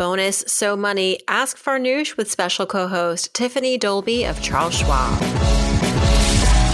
[0.00, 5.20] Bonus So Money Ask Farnoosh with special co host Tiffany Dolby of Charles Schwab.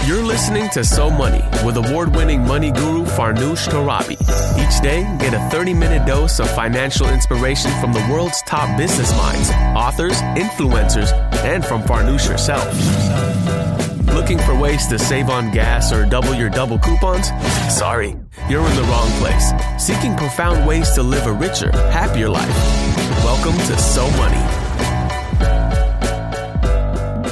[0.07, 4.13] You're listening to So Money with award winning money guru Farnoosh Torabi.
[4.57, 9.11] Each day, get a 30 minute dose of financial inspiration from the world's top business
[9.17, 11.11] minds, authors, influencers,
[11.43, 12.63] and from Farnoosh herself.
[14.27, 17.29] Looking for ways to save on gas or double your double coupons?
[17.73, 18.13] Sorry,
[18.49, 19.53] you're in the wrong place.
[19.81, 22.49] Seeking profound ways to live a richer, happier life.
[23.23, 24.35] Welcome to So Money.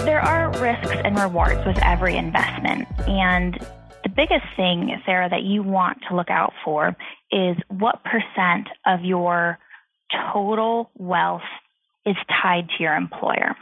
[0.05, 2.87] There are risks and rewards with every investment.
[3.09, 3.59] And
[4.03, 6.95] the biggest thing, Sarah, that you want to look out for
[7.29, 9.59] is what percent of your
[10.31, 11.41] total wealth
[12.05, 13.53] is tied to your employer.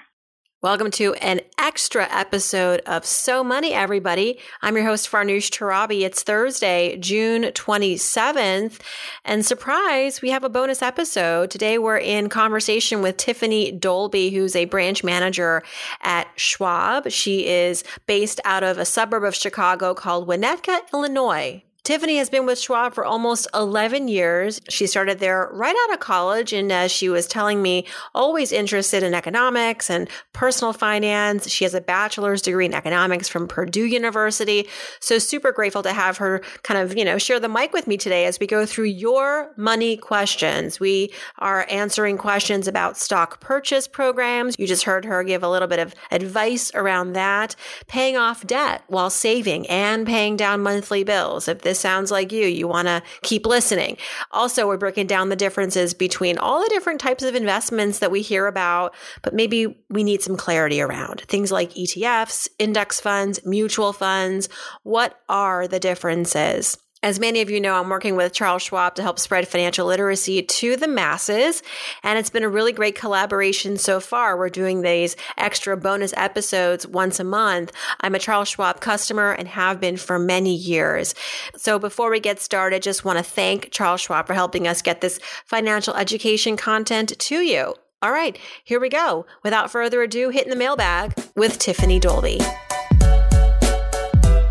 [0.64, 4.40] Welcome to an extra episode of So Money, everybody.
[4.62, 6.06] I'm your host, Farnoosh Torabi.
[6.06, 8.80] It's Thursday, June 27th.
[9.26, 11.52] And surprise, we have a bonus episode.
[11.52, 15.64] Today we're in conversation with Tiffany Dolby, who's a branch manager
[16.02, 17.12] at Schwab.
[17.12, 21.62] She is based out of a suburb of Chicago called Winnetka, Illinois.
[21.84, 24.62] Tiffany has been with Schwab for almost 11 years.
[24.70, 26.54] She started there right out of college.
[26.54, 31.50] And as she was telling me, always interested in economics and personal finance.
[31.50, 34.70] She has a bachelor's degree in economics from Purdue University.
[35.02, 37.98] So super grateful to have her kind of, you know, share the mic with me
[37.98, 40.80] today as we go through your money questions.
[40.80, 44.56] We are answering questions about stock purchase programs.
[44.58, 48.84] You just heard her give a little bit of advice around that, paying off debt
[48.88, 51.50] while saving and paying down monthly bills.
[51.50, 53.98] If this this sounds like you, you want to keep listening.
[54.30, 58.22] Also, we're breaking down the differences between all the different types of investments that we
[58.22, 58.94] hear about,
[59.24, 64.50] but maybe we need some clarity around things like ETFs, index funds, mutual funds.
[64.84, 66.78] What are the differences?
[67.04, 70.42] As many of you know, I'm working with Charles Schwab to help spread financial literacy
[70.42, 71.62] to the masses.
[72.02, 74.38] And it's been a really great collaboration so far.
[74.38, 77.74] We're doing these extra bonus episodes once a month.
[78.00, 81.14] I'm a Charles Schwab customer and have been for many years.
[81.58, 85.02] So before we get started, just want to thank Charles Schwab for helping us get
[85.02, 87.76] this financial education content to you.
[88.02, 89.26] All right, here we go.
[89.44, 92.40] Without further ado, hitting the mailbag with Tiffany Dolby.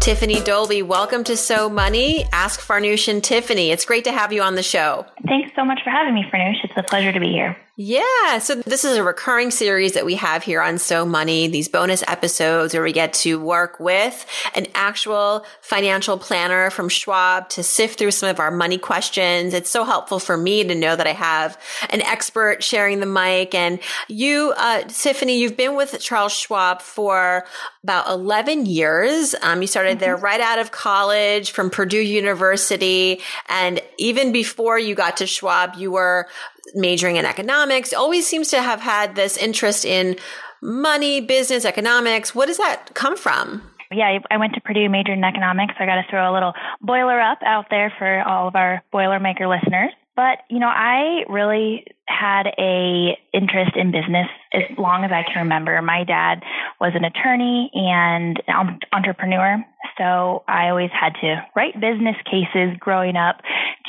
[0.03, 2.25] Tiffany Dolby, welcome to So Money.
[2.33, 3.71] Ask Farnoosh and Tiffany.
[3.71, 5.07] It's great to have you on the show.
[5.29, 6.65] Thanks so much for having me, Farnoosh.
[6.65, 7.57] It's a pleasure to be here.
[7.75, 8.39] Yeah.
[8.39, 12.05] So this is a recurring series that we have here on So Money, these bonus
[12.07, 17.99] episodes where we get to work with an actual financial planner from Schwab to sift
[17.99, 19.55] through some of our money questions.
[19.55, 23.55] It's so helpful for me to know that I have an expert sharing the mic.
[23.55, 27.47] And you, uh, Tiffany, you've been with Charles Schwab for
[27.83, 29.35] about 11 years.
[29.41, 30.01] Um, you started mm-hmm.
[30.01, 33.21] there right out of college from Purdue University.
[33.49, 36.29] And even before you got to Schwab, you were
[36.75, 40.17] majoring in economics, always seems to have had this interest in
[40.63, 42.35] money, business, economics.
[42.35, 43.63] What does that come from?
[43.91, 45.75] Yeah, I went to Purdue, majored in economics.
[45.79, 49.49] I got to throw a little boiler up out there for all of our Boilermaker
[49.49, 49.91] listeners.
[50.15, 55.43] But, you know, I really had a interest in business as long as I can
[55.43, 55.81] remember.
[55.81, 56.43] My dad
[56.81, 59.65] was an attorney and an entrepreneur,
[59.97, 63.41] so I always had to write business cases growing up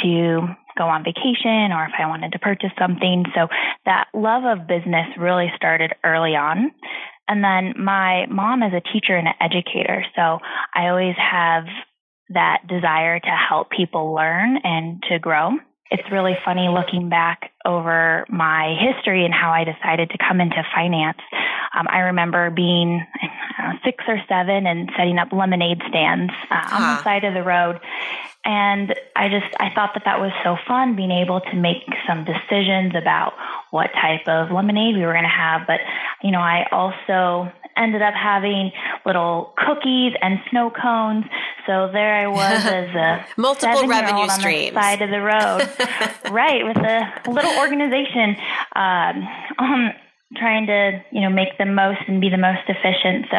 [0.03, 0.47] to
[0.77, 3.25] go on vacation or if I wanted to purchase something.
[3.35, 3.47] So
[3.85, 6.71] that love of business really started early on.
[7.27, 10.05] And then my mom is a teacher and an educator.
[10.15, 10.39] So
[10.75, 11.65] I always have
[12.29, 15.51] that desire to help people learn and to grow.
[15.91, 20.63] It's really funny looking back over my history and how I decided to come into
[20.73, 21.19] finance.
[21.75, 23.05] Um, I remember being
[23.59, 27.43] know, six or seven and setting up lemonade stands uh, on the side of the
[27.43, 27.79] road
[28.45, 32.25] and I just, I thought that that was so fun being able to make some
[32.25, 33.33] decisions about
[33.71, 35.65] what type of lemonade we were going to have.
[35.65, 35.79] But,
[36.21, 38.71] you know, I also ended up having
[39.05, 41.25] little cookies and snow cones.
[41.65, 45.69] So there I was as a multiple revenue the side of the road,
[46.31, 48.35] right, with a little organization,
[48.75, 49.27] um,
[49.59, 49.91] um,
[50.37, 53.27] trying to you know make the most and be the most efficient.
[53.31, 53.37] So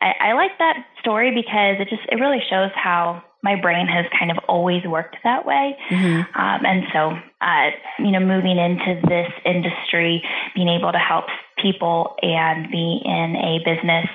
[0.00, 4.04] I, I like that story because it just it really shows how my brain has
[4.18, 5.76] kind of always worked that way.
[5.90, 6.40] Mm-hmm.
[6.40, 10.22] Um, and so, uh, you know, moving into this industry,
[10.54, 11.26] being able to help
[11.60, 14.06] people and be in a business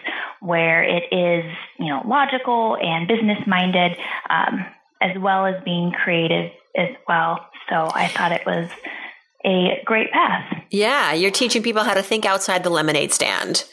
[0.41, 1.45] where it is,
[1.79, 3.97] you know, logical and business minded,
[4.29, 4.65] um,
[5.01, 7.47] as well as being creative as well.
[7.69, 8.69] So I thought it was
[9.45, 10.63] a great path.
[10.69, 13.65] Yeah, you're teaching people how to think outside the lemonade stand.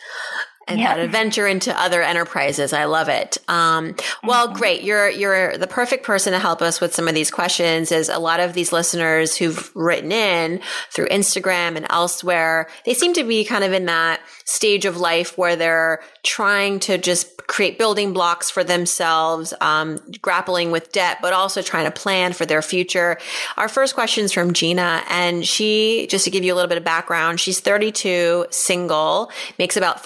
[0.71, 0.89] And yep.
[0.91, 2.73] how to venture into other enterprises.
[2.73, 3.39] I love it.
[3.49, 4.57] Um, well, mm-hmm.
[4.57, 4.83] great.
[4.83, 7.93] You're you're the perfect person to help us with some of these questions.
[7.93, 13.13] Is a lot of these listeners who've written in through Instagram and elsewhere, they seem
[13.15, 17.79] to be kind of in that stage of life where they're trying to just create
[17.79, 22.63] building blocks for themselves, um, grappling with debt, but also trying to plan for their
[22.63, 23.19] future.
[23.57, 26.79] Our first question is from Gina, and she, just to give you a little bit
[26.79, 30.05] of background, she's 32, single, makes about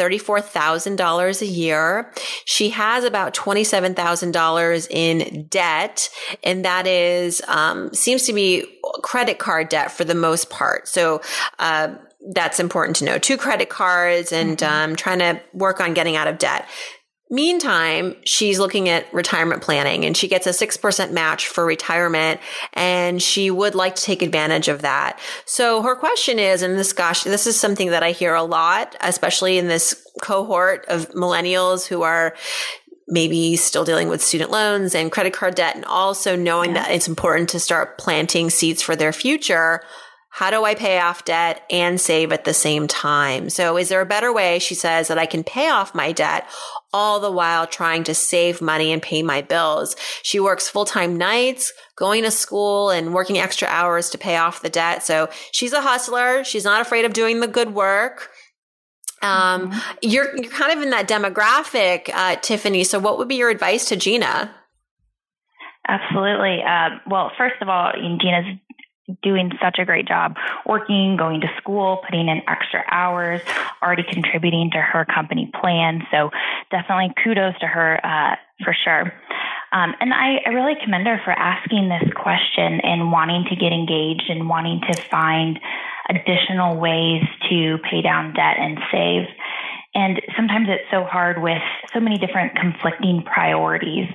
[0.54, 2.12] $34,000 a year.
[2.44, 6.10] She has about $27,000 in debt,
[6.42, 8.64] and that is, um, seems to be
[9.02, 10.88] credit card debt for the most part.
[10.88, 11.20] So,
[11.58, 11.94] uh,
[12.32, 13.18] that's important to know.
[13.18, 14.90] Two credit cards and mm-hmm.
[14.90, 16.66] um, trying to work on getting out of debt.
[17.34, 22.40] Meantime, she's looking at retirement planning and she gets a 6% match for retirement
[22.74, 25.18] and she would like to take advantage of that.
[25.44, 28.94] So her question is, and this, gosh, this is something that I hear a lot,
[29.00, 32.36] especially in this cohort of millennials who are
[33.08, 36.84] maybe still dealing with student loans and credit card debt and also knowing yeah.
[36.84, 39.82] that it's important to start planting seeds for their future
[40.34, 43.50] how do I pay off debt and save at the same time?
[43.50, 46.48] So is there a better way, she says, that I can pay off my debt
[46.94, 49.96] all the while trying to save money and pay my bills?
[50.22, 54.70] She works full-time nights, going to school and working extra hours to pay off the
[54.70, 55.02] debt.
[55.02, 56.44] So she's a hustler.
[56.44, 58.30] She's not afraid of doing the good work.
[59.20, 59.98] Um, mm-hmm.
[60.02, 62.84] you're, you're kind of in that demographic, uh, Tiffany.
[62.84, 64.54] So what would be your advice to Gina?
[65.88, 66.62] Absolutely.
[66.62, 68.58] Uh, well, first of all, Gina's
[69.22, 70.36] doing such a great job
[70.66, 73.40] working, going to school, putting in extra hours,
[73.82, 76.02] already contributing to her company plan.
[76.10, 76.30] So
[76.70, 79.12] definitely kudos to her uh, for sure.
[79.72, 83.72] Um, and I, I really commend her for asking this question and wanting to get
[83.72, 85.58] engaged and wanting to find
[86.08, 89.24] additional ways to pay down debt and save.
[89.94, 91.62] And sometimes it's so hard with
[91.92, 94.08] so many different conflicting priorities.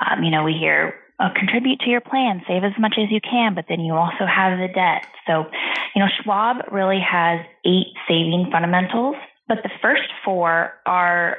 [0.00, 3.20] Um, you know, we hear uh, contribute to your plan, save as much as you
[3.20, 5.06] can, but then you also have the debt.
[5.26, 5.46] So,
[5.94, 9.14] you know, Schwab really has eight saving fundamentals,
[9.46, 11.36] but the first four are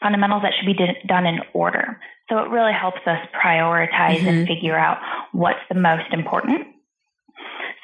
[0.00, 2.00] fundamentals that should be done in order.
[2.30, 4.28] So it really helps us prioritize mm-hmm.
[4.28, 4.98] and figure out
[5.32, 6.66] what's the most important.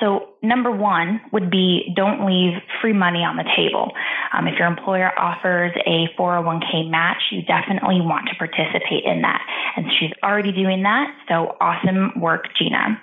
[0.00, 3.92] So, number one would be don't leave free money on the table.
[4.32, 9.40] Um, if your employer offers a 401k match, you definitely want to participate in that.
[9.76, 11.14] And she's already doing that.
[11.28, 13.00] So, awesome work, Gina.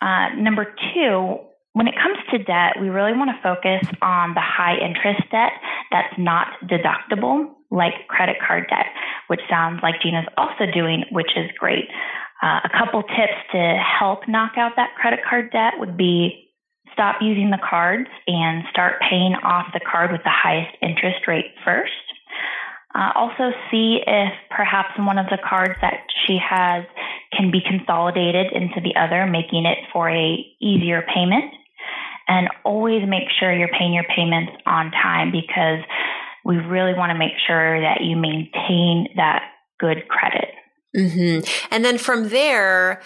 [0.00, 1.38] Uh, number two,
[1.74, 5.52] when it comes to debt, we really want to focus on the high interest debt
[5.90, 8.86] that's not deductible, like credit card debt,
[9.26, 11.88] which sounds like Gina's also doing, which is great.
[12.44, 16.44] Uh, a couple tips to help knock out that credit card debt would be
[16.92, 21.56] stop using the cards and start paying off the card with the highest interest rate
[21.64, 21.92] first.
[22.94, 26.84] Uh, also, see if perhaps one of the cards that she has
[27.32, 31.50] can be consolidated into the other, making it for a easier payment.
[32.28, 35.80] And always make sure you're paying your payments on time because
[36.44, 39.44] we really want to make sure that you maintain that
[39.80, 40.43] good credit.
[40.96, 41.48] Mm-hmm.
[41.70, 43.02] And then from there,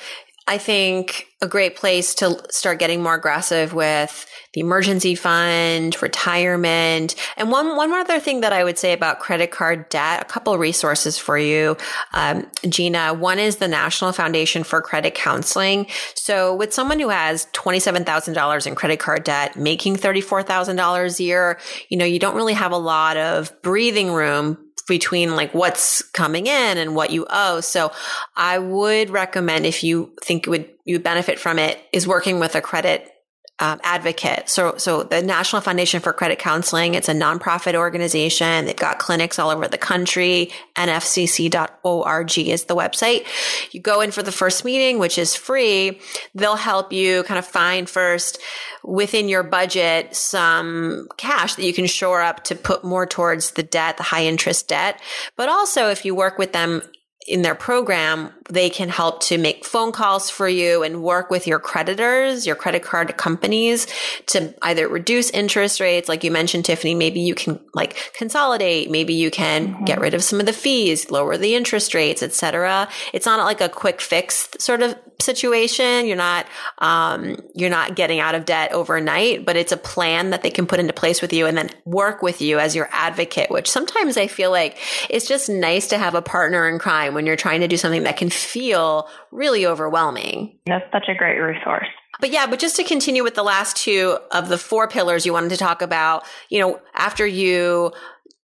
[0.48, 7.14] I think a great place to start getting more aggressive with the emergency fund, retirement.
[7.36, 10.54] And one, one other thing that I would say about credit card debt, a couple
[10.54, 11.76] of resources for you,
[12.14, 13.12] um, Gina.
[13.12, 15.86] One is the National Foundation for Credit Counseling.
[16.14, 21.98] So with someone who has $27,000 in credit card debt, making $34,000 a year, you
[21.98, 26.78] know, you don't really have a lot of breathing room between like what's coming in
[26.78, 27.60] and what you owe.
[27.60, 27.92] So
[28.36, 32.54] I would recommend if you think it would you benefit from it is working with
[32.54, 33.12] a credit
[33.60, 34.48] um, advocate.
[34.48, 38.66] So, so the National Foundation for Credit Counseling, it's a nonprofit organization.
[38.66, 40.50] They've got clinics all over the country.
[40.76, 43.26] NFCC.org is the website.
[43.72, 46.00] You go in for the first meeting, which is free.
[46.34, 48.38] They'll help you kind of find first
[48.84, 53.62] within your budget some cash that you can shore up to put more towards the
[53.62, 55.00] debt, the high interest debt.
[55.36, 56.82] But also if you work with them
[57.28, 61.46] in their program, they can help to make phone calls for you and work with
[61.46, 63.86] your creditors, your credit card companies
[64.26, 66.08] to either reduce interest rates.
[66.08, 68.90] Like you mentioned, Tiffany, maybe you can like consolidate.
[68.90, 69.84] Maybe you can mm-hmm.
[69.84, 72.88] get rid of some of the fees, lower the interest rates, etc.
[73.12, 76.06] It's not like a quick fix sort of situation.
[76.06, 76.46] You're not,
[76.78, 80.66] um, you're not getting out of debt overnight, but it's a plan that they can
[80.66, 84.16] put into place with you and then work with you as your advocate, which sometimes
[84.16, 84.78] I feel like
[85.10, 88.04] it's just nice to have a partner in crime when you're trying to do something
[88.04, 90.56] that can feel really overwhelming.
[90.66, 91.88] That's such a great resource.
[92.20, 95.32] But yeah, but just to continue with the last two of the four pillars you
[95.32, 97.90] wanted to talk about, you know, after you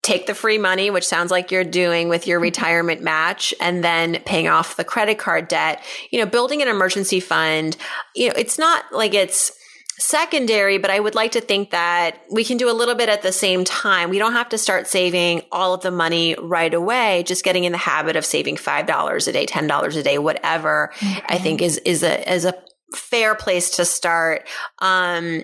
[0.02, 2.46] take the free money, which sounds like you're doing with your mm-hmm.
[2.46, 5.80] retirement match, and then paying off the credit card debt.
[6.10, 7.76] You know, building an emergency fund,
[8.16, 9.56] you know, it's not like it's,
[9.98, 13.22] secondary, but I would like to think that we can do a little bit at
[13.22, 14.10] the same time.
[14.10, 17.22] We don't have to start saving all of the money right away.
[17.24, 21.26] Just getting in the habit of saving $5 a day, $10 a day, whatever, mm-hmm.
[21.28, 22.54] I think is, is a, is a
[22.94, 24.48] fair place to start.
[24.80, 25.42] Um,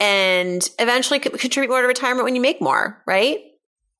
[0.00, 3.40] and eventually contribute more to retirement when you make more, right?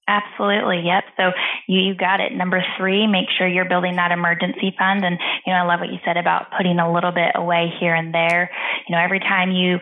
[0.08, 0.80] Absolutely.
[0.86, 1.04] Yep.
[1.18, 1.22] So
[1.68, 2.32] you, you got it.
[2.32, 5.04] Number three, make sure you're building that emergency fund.
[5.04, 7.94] And, you know, I love what you said about putting a little bit away here
[7.94, 8.50] and there.
[8.88, 9.78] You know, every time you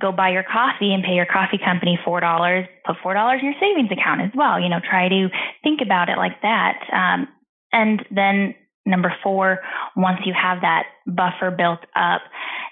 [0.00, 3.90] go buy your coffee and pay your coffee company $4, put $4 in your savings
[3.92, 4.58] account as well.
[4.58, 5.28] You know, try to
[5.62, 6.82] think about it like that.
[6.92, 7.28] Um,
[7.72, 9.60] and then number four,
[9.96, 12.22] once you have that buffer built up,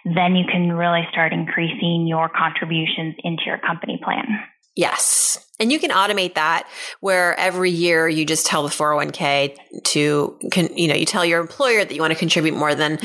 [0.05, 4.27] then you can really start increasing your contributions into your company plan.
[4.75, 5.39] Yes.
[5.62, 10.37] And you can automate that where every year you just tell the 401k to,
[10.75, 12.99] you know, you tell your employer that you want to contribute more than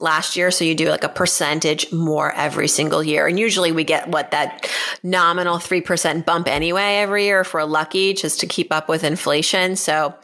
[0.00, 0.50] last year.
[0.50, 3.26] So you do like a percentage more every single year.
[3.26, 4.66] And usually we get what that
[5.02, 9.76] nominal 3% bump anyway every year if we're lucky just to keep up with inflation.
[9.76, 10.14] So,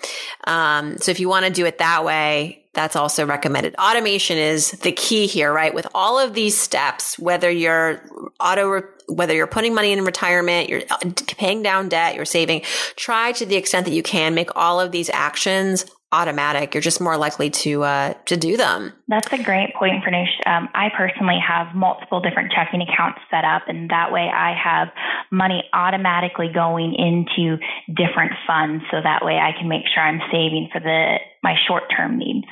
[0.44, 3.75] um, so if you want to do it that way, that's also recommended.
[3.76, 5.75] Automation is the key here, right?
[5.75, 8.02] With all of these steps, whether you're
[8.40, 12.62] auto, whether you're putting money in retirement, you're uh, paying down debt, you're saving,
[12.97, 16.75] try to the extent that you can make all of these actions automatic.
[16.75, 18.93] You're just more likely to uh, to do them.
[19.09, 20.47] That's a great point, Farnoosh.
[20.47, 24.88] Um, I personally have multiple different checking accounts set up, and that way I have
[25.31, 27.59] money automatically going into
[27.93, 31.85] different funds, so that way I can make sure I'm saving for the my short
[31.95, 32.47] term needs.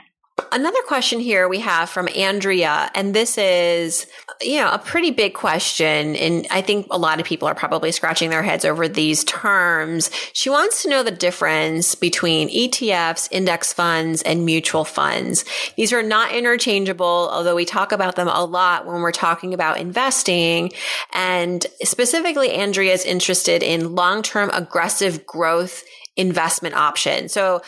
[0.50, 4.06] Another question here we have from Andrea, and this is,
[4.40, 6.16] you know, a pretty big question.
[6.16, 10.10] And I think a lot of people are probably scratching their heads over these terms.
[10.32, 15.44] She wants to know the difference between ETFs, index funds, and mutual funds.
[15.76, 19.78] These are not interchangeable, although we talk about them a lot when we're talking about
[19.78, 20.72] investing.
[21.12, 25.84] And specifically, Andrea is interested in long-term aggressive growth
[26.16, 27.28] investment option.
[27.28, 27.62] So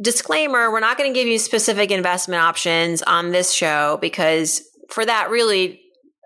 [0.00, 5.04] disclaimer, we're not going to give you specific investment options on this show because for
[5.04, 5.80] that really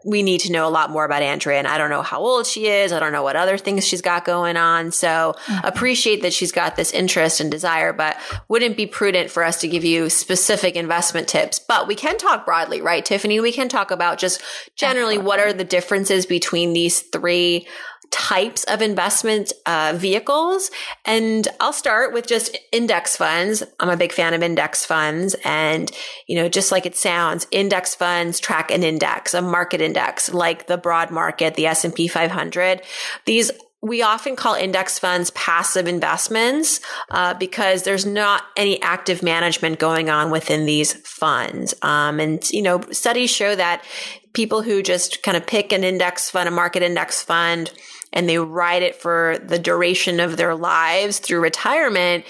[0.05, 2.47] we need to know a lot more about Andrea and I don't know how old
[2.47, 2.93] she is.
[2.93, 4.93] I don't know what other things she's got going on.
[4.93, 5.67] So mm-hmm.
[5.67, 9.69] appreciate that she's got this interest and desire, but wouldn't be prudent for us to
[9.69, 11.59] give you specific investment tips.
[11.59, 13.41] But we can talk broadly, right, Tiffany?
[13.41, 14.43] We can talk about just
[14.77, 17.67] generally what are the differences between these three
[18.15, 20.71] types of investment uh, vehicles.
[21.05, 23.65] And I'll start with just index funds.
[23.81, 25.35] I'm a big fan of index funds.
[25.45, 25.91] And,
[26.29, 30.69] you know, just like it sounds, index funds track an index, a market index, like
[30.69, 32.83] the broad market, the S&P 500.
[33.27, 33.51] These
[33.83, 36.81] we often call index funds passive investments
[37.11, 41.75] uh, because there's not any active management going on within these funds.
[41.83, 43.85] Um, and you know, studies show that
[44.33, 47.71] people who just kind of pick an index fund, a market index fund,
[48.15, 52.25] and they ride it for the duration of their lives through retirement,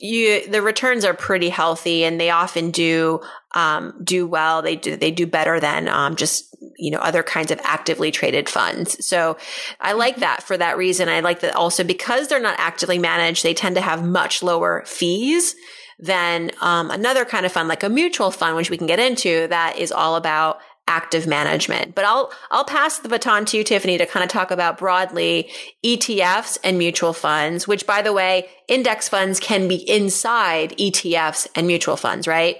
[0.00, 3.20] you the returns are pretty healthy and they often do
[3.54, 4.62] um, do well.
[4.62, 8.48] They do they do better than um, just you know other kinds of actively traded
[8.48, 9.06] funds.
[9.06, 9.36] So
[9.80, 11.08] I like that for that reason.
[11.08, 14.82] I like that also because they're not actively managed, they tend to have much lower
[14.86, 15.54] fees
[15.98, 19.46] than um, another kind of fund like a mutual fund, which we can get into
[19.48, 21.94] that is all about active management.
[21.94, 25.50] But I'll I'll pass the baton to you, Tiffany, to kind of talk about broadly
[25.84, 31.66] ETFs and mutual funds, which by the way, index funds can be inside ETFs and
[31.66, 32.56] mutual funds, right?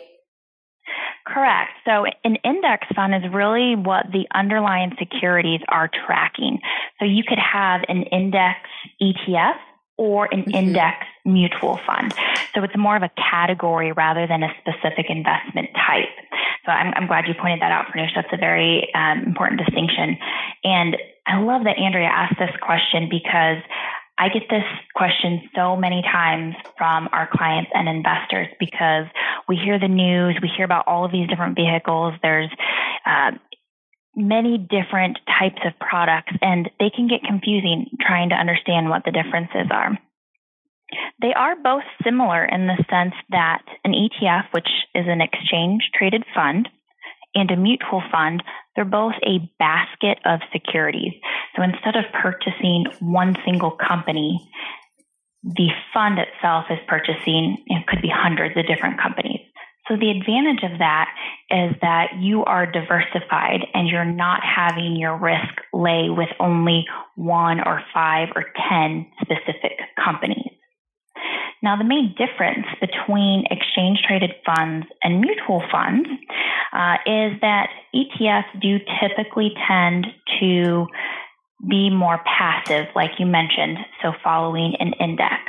[1.26, 1.72] Correct.
[1.84, 6.60] So an index fund is really what the underlying securities are tracking.
[7.00, 8.60] So you could have an index
[9.02, 9.58] ETF
[9.96, 10.54] or an mm-hmm.
[10.54, 12.14] index mutual fund.
[12.54, 16.08] So it's more of a category rather than a specific investment type.
[16.64, 18.14] So I'm, I'm glad you pointed that out, Farnoosh.
[18.14, 20.18] That's a very um, important distinction.
[20.64, 23.58] And I love that Andrea asked this question because
[24.18, 29.06] I get this question so many times from our clients and investors because
[29.48, 32.14] we hear the news, we hear about all of these different vehicles.
[32.22, 32.50] There's
[33.04, 33.32] uh,
[34.16, 39.12] many different types of products, and they can get confusing trying to understand what the
[39.12, 39.98] differences are.
[41.20, 46.24] They are both similar in the sense that an ETF, which is an exchange traded
[46.34, 46.68] fund,
[47.34, 48.42] and a mutual fund,
[48.74, 51.12] they're both a basket of securities.
[51.54, 54.40] So instead of purchasing one single company,
[55.42, 59.40] the fund itself is purchasing, it could be hundreds of different companies.
[59.88, 61.08] So the advantage of that
[61.50, 67.60] is that you are diversified and you're not having your risk lay with only one
[67.60, 70.50] or five or 10 specific companies.
[71.62, 76.08] Now, the main difference between exchange traded funds and mutual funds
[76.72, 80.06] uh, is that ETFs do typically tend
[80.40, 80.86] to
[81.68, 85.42] be more passive, like you mentioned, so following an index.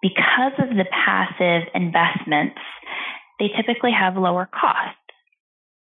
[0.00, 2.58] Because of the passive investments,
[3.42, 4.98] they typically have lower costs.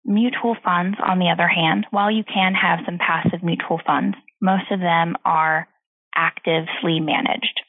[0.04, 4.70] Mutual funds, on the other hand, while you can have some passive mutual funds, most
[4.70, 5.66] of them are
[6.14, 7.60] actively managed.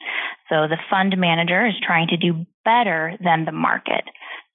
[0.50, 4.04] So the fund manager is trying to do better than the market.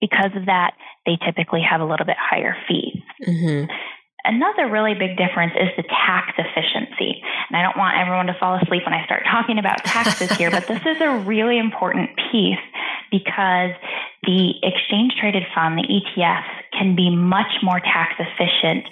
[0.00, 0.72] Because of that,
[1.06, 3.00] they typically have a little bit higher fees.
[3.26, 3.72] Mm-hmm.
[4.24, 7.20] Another really big difference is the tax efficiency.
[7.48, 10.50] And I don't want everyone to fall asleep when I start talking about taxes here,
[10.50, 12.64] but this is a really important piece
[13.10, 13.70] because
[14.24, 18.88] the exchange traded fund, the ETFs, can be much more tax efficient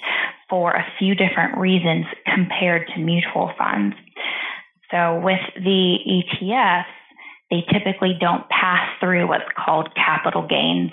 [0.48, 3.96] for a few different reasons compared to mutual funds.
[4.90, 6.84] So with the ETFs,
[7.50, 10.90] they typically don't pass through what's called capital gains,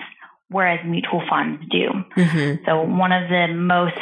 [0.50, 1.90] whereas mutual funds do.
[2.16, 2.64] Mm-hmm.
[2.66, 3.98] So one of the most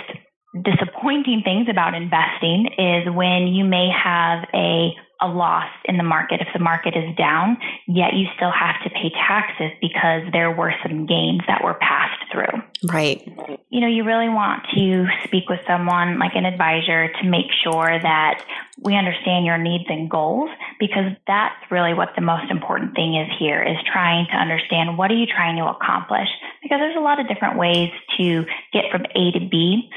[0.64, 6.42] disappointing things about investing is when you may have a a loss in the market
[6.42, 7.58] if the market is down,
[7.88, 12.22] yet you still have to pay taxes because there were some gains that were passed
[12.32, 12.62] through.
[12.92, 13.26] Right.
[13.70, 18.00] You know, you really want to speak with someone like an advisor to make sure
[18.00, 18.44] that
[18.80, 23.28] we understand your needs and goals because that's really what the most important thing is
[23.40, 26.28] here is trying to understand what are you trying to accomplish
[26.62, 29.90] because there's a lot of different ways to get from A to B,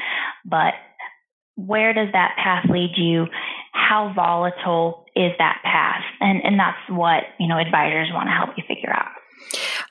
[0.45, 0.73] but
[1.55, 3.27] where does that path lead you?
[3.73, 6.03] How volatile is that path?
[6.19, 9.11] And and that's what, you know, advisors want to help you figure out.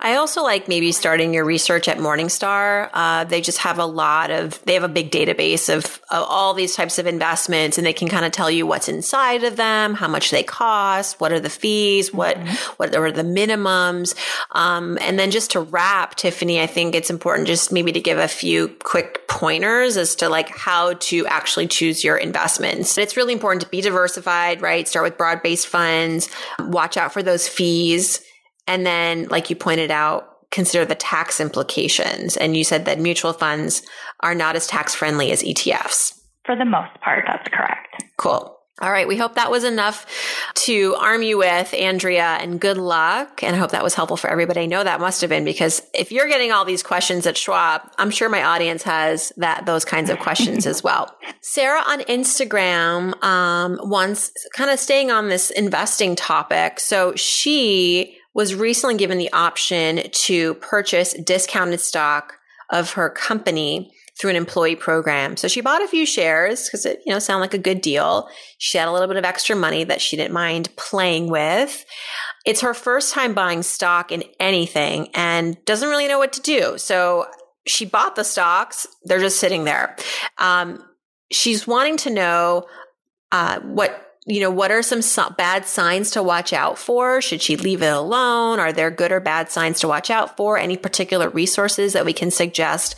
[0.02, 2.88] I also like maybe starting your research at Morningstar.
[2.92, 6.54] Uh, they just have a lot of, they have a big database of, of all
[6.54, 9.94] these types of investments and they can kind of tell you what's inside of them,
[9.94, 12.72] how much they cost, what are the fees, what, mm-hmm.
[12.78, 14.14] what are the minimums.
[14.52, 18.18] Um, and then just to wrap, Tiffany, I think it's important just maybe to give
[18.18, 22.94] a few quick pointers as to like how to actually choose your investments.
[22.94, 24.88] But It's really important to be diversified, right?
[24.88, 28.24] Start with broad based funds, watch out for those fees
[28.70, 32.36] and then, like you pointed out, consider the tax implications.
[32.36, 33.82] And you said that mutual funds
[34.20, 36.16] are not as tax friendly as ETFs.
[36.44, 38.04] For the most part, that's correct.
[38.16, 38.56] Cool.
[38.80, 39.08] All right.
[39.08, 40.06] We hope that was enough
[40.54, 43.42] to arm you with, Andrea, and good luck.
[43.42, 44.60] And I hope that was helpful for everybody.
[44.60, 47.82] I know that must have been because if you're getting all these questions at Schwab,
[47.98, 51.14] I'm sure my audience has that, those kinds of questions as well.
[51.42, 56.78] Sarah on Instagram, um, once kind of staying on this investing topic.
[56.78, 62.34] So she was recently given the option to purchase discounted stock
[62.70, 65.36] of her company through an employee program.
[65.36, 68.28] So she bought a few shares because it, you know, sounded like a good deal.
[68.58, 71.84] She had a little bit of extra money that she didn't mind playing with.
[72.44, 76.76] It's her first time buying stock in anything and doesn't really know what to do.
[76.76, 77.26] So
[77.66, 78.86] she bought the stocks.
[79.04, 79.96] They're just sitting there.
[80.38, 80.84] Um,
[81.32, 82.66] she's wanting to know
[83.32, 87.20] uh, what you know, what are some so- bad signs to watch out for?
[87.20, 88.60] Should she leave it alone?
[88.60, 90.56] Are there good or bad signs to watch out for?
[90.56, 92.94] Any particular resources that we can suggest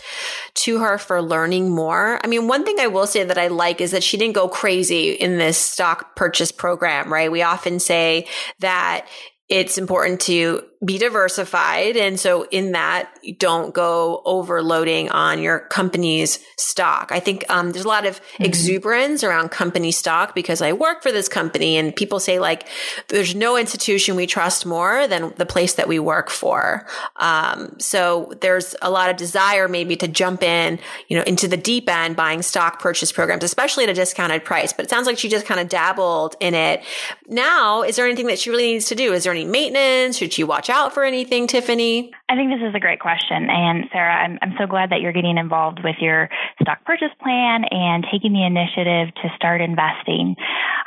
[0.54, 2.20] to her for learning more?
[2.22, 4.46] I mean, one thing I will say that I like is that she didn't go
[4.46, 7.32] crazy in this stock purchase program, right?
[7.32, 8.26] We often say
[8.58, 9.06] that
[9.48, 11.96] it's important to be diversified.
[11.96, 17.12] And so in that, don't go overloading on your company's stock.
[17.12, 18.44] I think um, there's a lot of mm-hmm.
[18.44, 22.66] exuberance around company stock because I work for this company and people say like,
[23.08, 26.84] there's no institution we trust more than the place that we work for.
[27.16, 31.56] Um, so there's a lot of desire maybe to jump in, you know, into the
[31.56, 34.72] deep end buying stock purchase programs, especially at a discounted price.
[34.72, 36.82] But it sounds like she just kind of dabbled in it.
[37.28, 39.12] Now, is there anything that she really needs to do?
[39.12, 40.16] Is there any maintenance?
[40.16, 42.10] Should she watch out for anything, Tiffany?
[42.28, 43.48] I think this is a great question.
[43.48, 46.28] And Sarah, I'm, I'm so glad that you're getting involved with your
[46.60, 50.34] stock purchase plan and taking the initiative to start investing.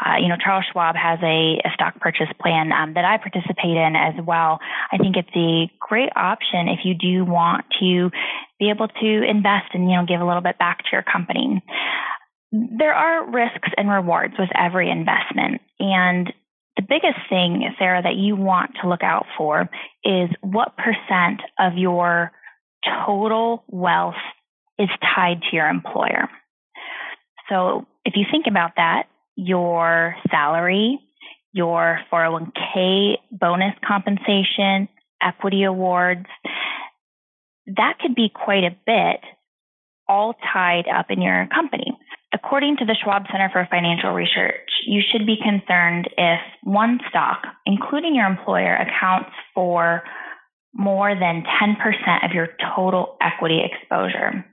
[0.04, 3.78] Uh, you know, Charles Schwab has a, a stock purchase plan um, that I participate
[3.78, 4.60] in as well.
[4.92, 8.12] I think it's a great option if you do want to
[8.60, 11.64] be able to invest and, you know, give a little bit back to your company.
[12.52, 15.62] There are risks and rewards with every investment.
[15.80, 16.34] And
[16.88, 19.70] biggest thing, Sarah, that you want to look out for
[20.04, 22.32] is what percent of your
[23.06, 24.16] total wealth
[24.78, 26.30] is tied to your employer.
[27.50, 29.04] So if you think about that,
[29.36, 31.00] your salary,
[31.54, 34.90] your 401k bonus compensation,
[35.22, 36.26] equity awards,
[37.68, 39.22] that could be quite a bit
[40.08, 41.98] all tied up in your company.
[42.36, 47.42] According to the Schwab Center for Financial Research, you should be concerned if one stock,
[47.66, 50.04] including your employer, accounts for
[50.74, 54.44] more than 10% of your total equity exposure.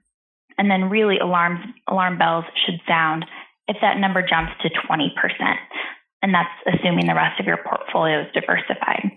[0.58, 3.26] And then really alarms, alarm bells should sound
[3.66, 5.08] if that number jumps to 20%.
[6.22, 9.10] And that's assuming the rest of your portfolio is diversified.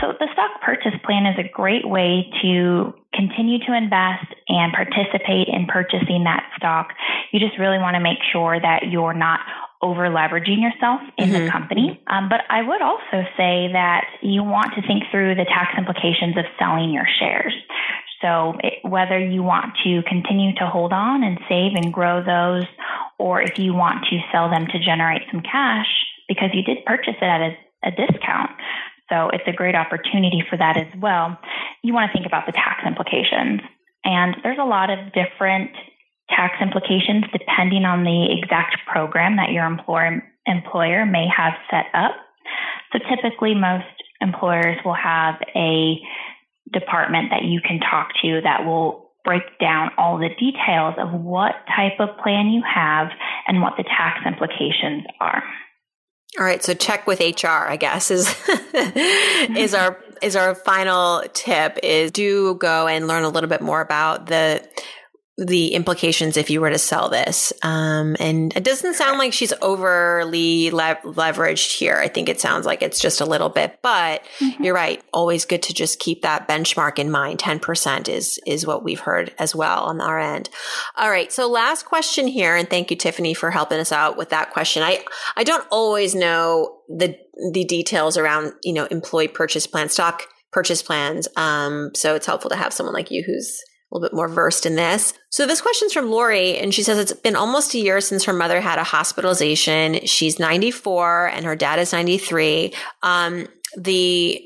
[0.00, 5.48] So the stock purchase plan is a great way to continue to invest and participate
[5.48, 6.94] in purchasing that stock.
[7.32, 9.40] You just really want to make sure that you're not
[9.82, 11.44] over leveraging yourself in mm-hmm.
[11.46, 12.00] the company.
[12.06, 16.36] Um, but I would also say that you want to think through the tax implications
[16.36, 17.54] of selling your shares.
[18.20, 22.68] So it, whether you want to continue to hold on and save and grow those,
[23.18, 25.88] or if you want to sell them to generate some cash
[26.28, 28.50] because you did purchase it at a, a discount.
[29.08, 31.38] So it's a great opportunity for that as well.
[31.82, 33.60] You want to think about the tax implications.
[34.04, 35.70] And there's a lot of different
[36.30, 42.12] tax implications depending on the exact program that your employer, employer may have set up.
[42.92, 43.86] So typically, most
[44.20, 45.98] employers will have a
[46.72, 51.52] department that you can talk to that will break down all the details of what
[51.76, 53.08] type of plan you have
[53.46, 55.42] and what the tax implications are.
[56.38, 58.28] All right, so check with HR, I guess is
[58.74, 63.80] is our is our final tip is do go and learn a little bit more
[63.80, 64.66] about the
[65.40, 67.50] the implications if you were to sell this.
[67.62, 71.96] Um, and it doesn't sound like she's overly le- leveraged here.
[71.96, 74.62] I think it sounds like it's just a little bit, but mm-hmm.
[74.62, 75.02] you're right.
[75.14, 77.38] Always good to just keep that benchmark in mind.
[77.38, 80.50] 10% is, is what we've heard as well on our end.
[80.96, 81.32] All right.
[81.32, 82.54] So last question here.
[82.54, 84.82] And thank you, Tiffany, for helping us out with that question.
[84.82, 85.02] I,
[85.36, 87.16] I don't always know the,
[87.52, 91.28] the details around, you know, employee purchase plan, stock purchase plans.
[91.36, 94.66] Um, so it's helpful to have someone like you who's a little bit more versed
[94.66, 95.14] in this.
[95.30, 98.32] So this question's from Lori, and she says it's been almost a year since her
[98.32, 100.06] mother had a hospitalization.
[100.06, 102.72] She's 94 and her dad is 93.
[103.02, 104.44] Um, the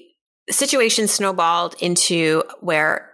[0.51, 3.11] situation snowballed into where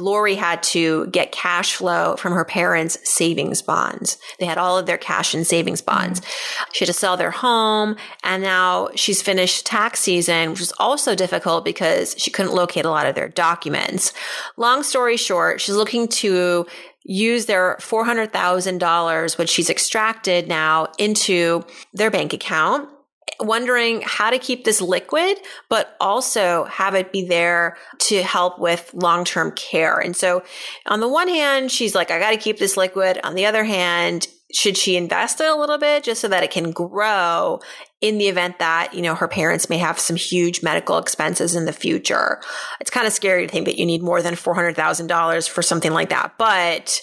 [0.00, 4.16] Lori had to get cash flow from her parents' savings bonds.
[4.38, 6.20] They had all of their cash in savings bonds.
[6.20, 6.70] Mm-hmm.
[6.72, 7.96] She had to sell their home.
[8.24, 12.90] And now she's finished tax season, which was also difficult because she couldn't locate a
[12.90, 14.12] lot of their documents.
[14.56, 16.66] Long story short, she's looking to
[17.04, 22.88] use their $400,000, which she's extracted now into their bank account
[23.40, 28.90] wondering how to keep this liquid, but also have it be there to help with
[28.94, 29.98] long term care.
[29.98, 30.42] And so,
[30.86, 33.20] on the one hand, she's like, I got to keep this liquid.
[33.24, 36.50] On the other hand, should she invest it a little bit just so that it
[36.50, 37.60] can grow
[38.00, 41.64] in the event that, you know, her parents may have some huge medical expenses in
[41.64, 42.40] the future?
[42.80, 46.10] It's kind of scary to think that you need more than $400,000 for something like
[46.10, 46.34] that.
[46.36, 47.00] But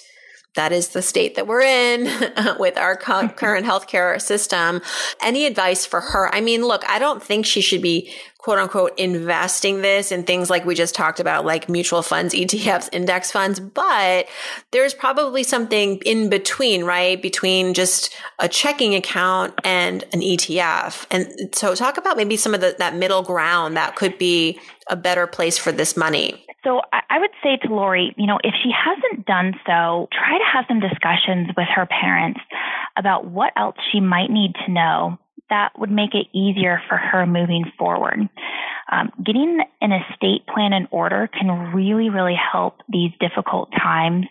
[0.55, 2.03] that is the state that we're in
[2.59, 3.35] with our mm-hmm.
[3.35, 4.81] current healthcare system.
[5.21, 6.33] Any advice for her?
[6.33, 10.49] I mean, look, I don't think she should be quote unquote investing this in things
[10.49, 14.27] like we just talked about, like mutual funds, ETFs, index funds, but
[14.71, 17.21] there's probably something in between, right?
[17.21, 21.05] Between just a checking account and an ETF.
[21.12, 24.59] And so talk about maybe some of the, that middle ground that could be
[24.89, 26.45] a better place for this money.
[26.63, 30.43] So I would say to Lori, you know, if she hasn't done so, try to
[30.52, 32.39] have some discussions with her parents
[32.98, 35.17] about what else she might need to know
[35.49, 38.29] that would make it easier for her moving forward.
[38.91, 44.25] Um, getting an estate plan in order can really, really help these difficult times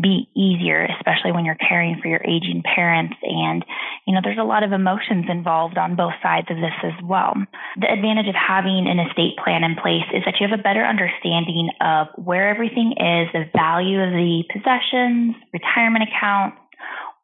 [0.00, 3.16] be easier, especially when you're caring for your aging parents.
[3.22, 3.64] And,
[4.06, 7.34] you know, there's a lot of emotions involved on both sides of this as well.
[7.80, 10.84] The advantage of having an estate plan in place is that you have a better
[10.84, 16.56] understanding of where everything is, the value of the possessions, retirement accounts,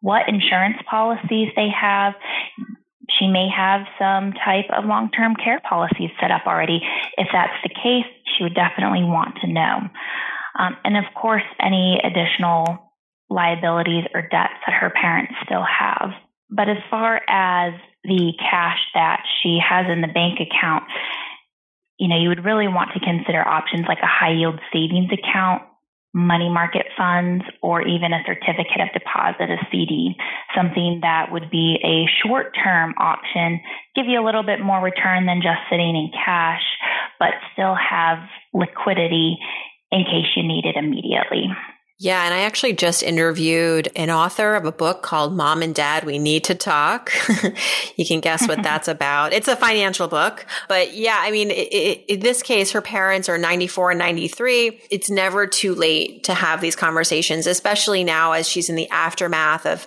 [0.05, 2.13] what insurance policies they have
[3.19, 6.81] she may have some type of long term care policies set up already.
[7.17, 9.89] If that's the case, she would definitely want to know.
[10.59, 12.93] Um, and of course, any additional
[13.31, 16.11] liabilities or debts that her parents still have.
[16.51, 17.75] But as far as
[18.05, 20.85] the cash that she has in the bank account,
[21.99, 25.63] you know, you would really want to consider options like a high yield savings account
[26.15, 30.15] money market funds or even a certificate of deposit, a CD,
[30.57, 33.61] something that would be a short term option,
[33.97, 36.63] give you a little bit more return than just sitting in cash,
[37.19, 38.19] but still have
[38.55, 39.37] liquidity
[39.91, 41.47] in case you need it immediately.
[42.01, 46.03] Yeah, and I actually just interviewed an author of a book called Mom and Dad,
[46.03, 47.13] We Need to Talk.
[47.97, 49.33] you can guess what that's about.
[49.33, 50.45] It's a financial book.
[50.67, 54.81] But yeah, I mean, it, it, in this case, her parents are 94 and 93.
[54.91, 59.65] It's never too late to have these conversations, especially now as she's in the aftermath
[59.65, 59.87] of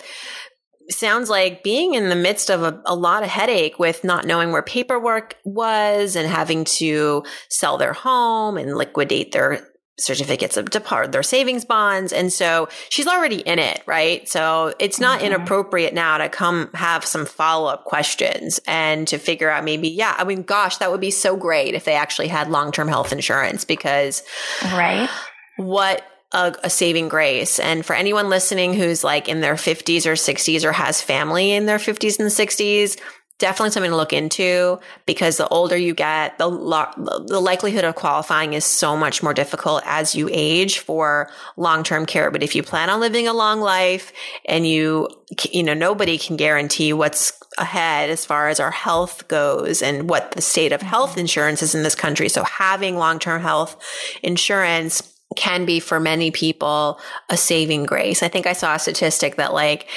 [0.90, 4.52] sounds like being in the midst of a, a, lot of headache with not knowing
[4.52, 9.67] where paperwork was and having to sell their home and liquidate their
[9.98, 12.12] certificates of deposit, their savings bonds.
[12.12, 14.28] And so she's already in it, right?
[14.28, 15.34] So it's not mm-hmm.
[15.34, 20.14] inappropriate now to come have some follow up questions and to figure out maybe, yeah,
[20.16, 23.12] I mean, gosh, that would be so great if they actually had long term health
[23.12, 24.22] insurance because,
[24.62, 25.08] right.
[25.56, 27.58] What a, a, saving grace.
[27.58, 31.66] And for anyone listening who's like in their 50s or 60s or has family in
[31.66, 33.00] their 50s and 60s,
[33.38, 36.92] definitely something to look into because the older you get, the, lo-
[37.26, 42.30] the likelihood of qualifying is so much more difficult as you age for long-term care.
[42.30, 44.12] But if you plan on living a long life
[44.44, 45.08] and you,
[45.50, 50.32] you know, nobody can guarantee what's ahead as far as our health goes and what
[50.32, 51.20] the state of health mm-hmm.
[51.20, 52.28] insurance is in this country.
[52.28, 53.76] So having long-term health
[54.22, 56.98] insurance can be for many people
[57.28, 58.22] a saving grace.
[58.22, 59.88] I think I saw a statistic that like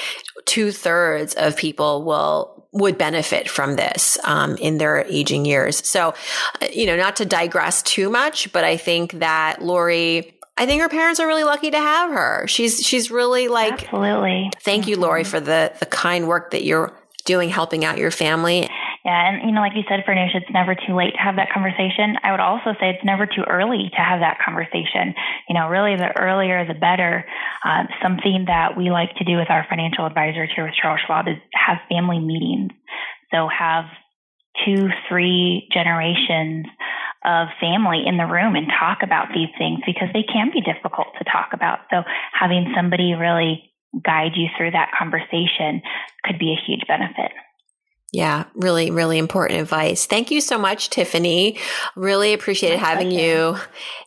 [0.44, 5.86] two thirds of people will would benefit from this um, in their aging years.
[5.86, 6.14] So,
[6.60, 10.38] uh, you know, not to digress too much, but I think that Lori.
[10.58, 12.46] I think her parents are really lucky to have her.
[12.46, 14.50] She's she's really like absolutely.
[14.60, 15.30] Thank you, Lori, mm-hmm.
[15.30, 16.92] for the the kind work that you're
[17.24, 18.68] doing, helping out your family.
[19.04, 21.50] Yeah, and you know, like you said, Farnoosh, it's never too late to have that
[21.50, 22.14] conversation.
[22.22, 25.14] I would also say it's never too early to have that conversation.
[25.48, 27.24] You know, really, the earlier the better.
[27.66, 31.26] Uh, something that we like to do with our financial advisors here with Charles Schwab
[31.26, 32.70] is have family meetings.
[33.34, 33.86] So have
[34.64, 36.66] two, three generations
[37.24, 41.08] of family in the room and talk about these things because they can be difficult
[41.18, 41.80] to talk about.
[41.90, 42.02] So
[42.38, 43.72] having somebody really
[44.04, 45.82] guide you through that conversation
[46.24, 47.32] could be a huge benefit.
[48.12, 50.04] Yeah, really, really important advice.
[50.04, 51.56] Thank you so much, Tiffany.
[51.96, 53.56] Really appreciated having you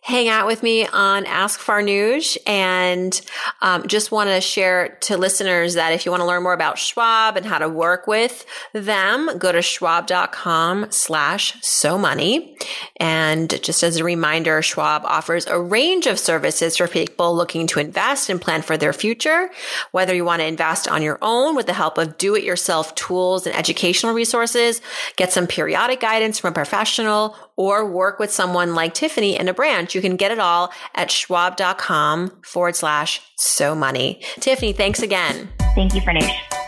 [0.02, 2.38] hang out with me on Ask Farnoosh.
[2.46, 3.20] And
[3.64, 6.78] um, just want to share to listeners that if you want to learn more about
[6.78, 12.56] Schwab and how to work with them, go to schwab.com slash so money.
[12.98, 17.80] And just as a reminder, Schwab offers a range of services for people looking to
[17.80, 19.50] invest and plan for their future.
[19.94, 22.94] Whether you want to invest on your own with the help of do it yourself
[22.94, 24.82] tools and education educational resources,
[25.16, 29.54] get some periodic guidance from a professional, or work with someone like Tiffany in a
[29.54, 29.96] branch.
[29.96, 34.22] You can get it all at schwab.com forward slash so money.
[34.40, 35.50] Tiffany, thanks again.
[35.76, 36.65] Thank you, Farnoosh.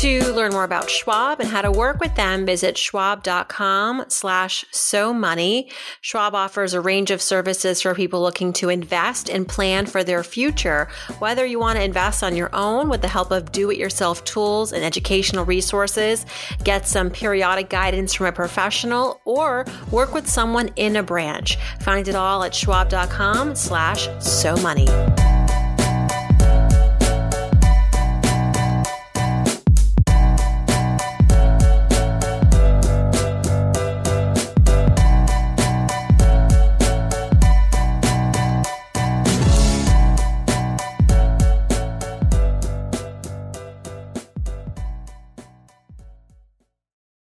[0.00, 5.12] To learn more about Schwab and how to work with them, visit schwab.com slash so
[5.12, 5.70] money.
[6.00, 10.24] Schwab offers a range of services for people looking to invest and plan for their
[10.24, 10.88] future.
[11.18, 14.82] Whether you want to invest on your own with the help of do-it-yourself tools and
[14.82, 16.24] educational resources,
[16.64, 21.58] get some periodic guidance from a professional, or work with someone in a branch.
[21.80, 24.88] Find it all at schwab.com slash so money.